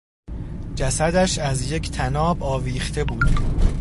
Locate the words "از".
1.37-1.71